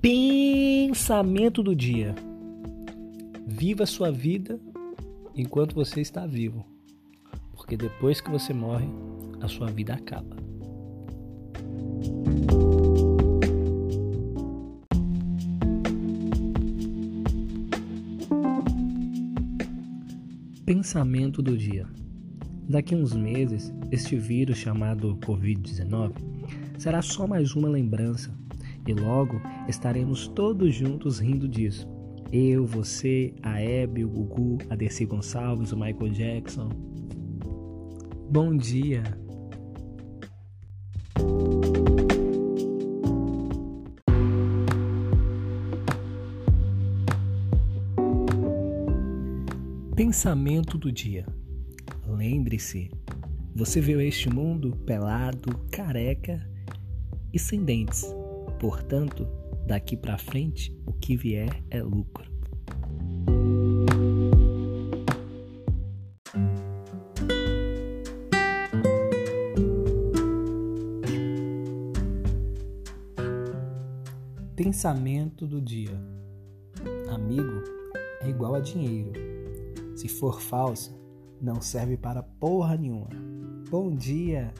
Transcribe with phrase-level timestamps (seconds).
[0.00, 2.14] Pensamento do dia.
[3.46, 4.58] Viva sua vida
[5.36, 6.64] enquanto você está vivo.
[7.52, 8.88] Porque depois que você morre,
[9.42, 10.34] a sua vida acaba.
[20.64, 21.86] Pensamento do dia.
[22.66, 26.14] Daqui a uns meses, este vírus chamado Covid-19
[26.78, 28.34] será só mais uma lembrança
[28.86, 31.88] e logo estaremos todos juntos rindo disso.
[32.32, 36.68] Eu, você, a Hebe, o Gugu, a Dercy Gonçalves, o Michael Jackson.
[38.30, 39.02] Bom dia!
[49.96, 51.26] Pensamento do dia.
[52.06, 52.90] Lembre-se,
[53.54, 56.40] você a este mundo pelado, careca
[57.32, 58.19] e sem dentes.
[58.60, 59.26] Portanto,
[59.66, 62.30] daqui para frente, o que vier é lucro.
[74.54, 75.98] Pensamento do dia:
[77.08, 77.64] Amigo
[78.20, 79.12] é igual a dinheiro.
[79.96, 80.94] Se for falso,
[81.40, 83.08] não serve para porra nenhuma.
[83.70, 84.52] Bom dia!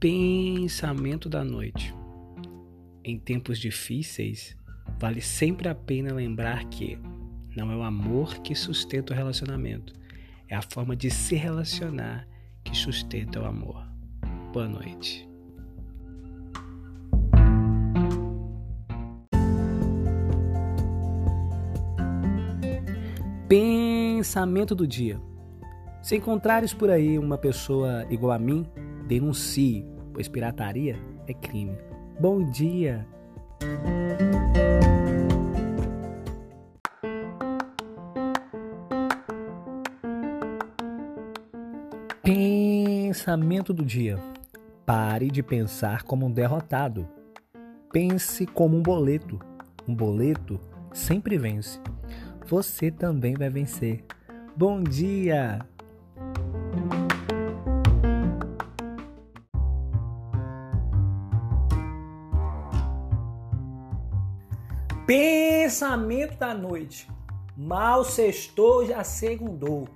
[0.00, 1.94] Pensamento da noite.
[3.04, 4.56] Em tempos difíceis,
[4.98, 6.98] vale sempre a pena lembrar que
[7.54, 9.92] não é o amor que sustenta o relacionamento,
[10.48, 12.26] é a forma de se relacionar
[12.64, 13.86] que sustenta o amor.
[14.54, 15.28] Boa noite.
[23.46, 25.20] Pensamento do dia.
[26.00, 28.66] Se encontrares por aí uma pessoa igual a mim,
[29.10, 29.84] denuncie,
[30.14, 31.76] pois pirataria é crime.
[32.20, 33.04] Bom dia!
[42.22, 44.16] Pensamento do dia.
[44.86, 47.08] Pare de pensar como um derrotado.
[47.92, 49.40] Pense como um boleto.
[49.88, 50.60] Um boleto
[50.92, 51.80] sempre vence.
[52.46, 54.04] Você também vai vencer.
[54.56, 55.66] Bom dia!
[65.10, 67.10] Pensamento da noite.
[67.56, 69.88] Mal sextou, já segundou.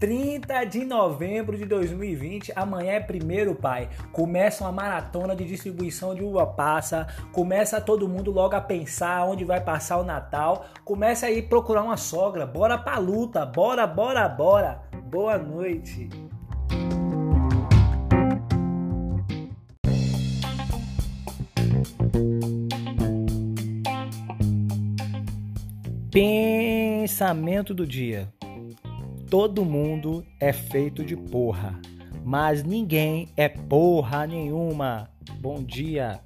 [0.00, 3.88] 30 de novembro de 2020, amanhã é primeiro, pai.
[4.10, 7.06] Começa uma maratona de distribuição de uva passa.
[7.30, 10.66] Começa todo mundo logo a pensar onde vai passar o Natal.
[10.84, 12.44] Começa aí procurar uma sogra.
[12.44, 13.46] Bora pra luta.
[13.46, 14.82] Bora, bora, bora.
[15.04, 16.10] Boa noite.
[26.16, 28.32] Pensamento do dia.
[29.28, 31.78] Todo mundo é feito de porra,
[32.24, 35.10] mas ninguém é porra nenhuma.
[35.38, 36.18] Bom dia.